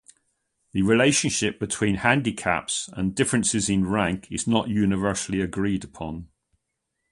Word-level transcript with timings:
The 0.71 0.81
relationship 0.81 1.59
between 1.59 1.97
handicaps 1.97 2.89
and 2.93 3.13
differences 3.13 3.69
in 3.69 3.85
rank 3.87 4.27
is 4.31 4.47
not 4.47 4.67
universally 4.67 5.41
agreed 5.41 5.83
upon. 5.83 6.29